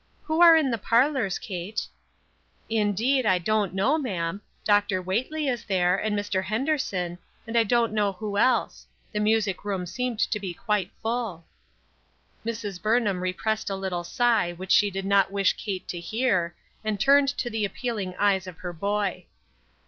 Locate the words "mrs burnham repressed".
12.43-13.69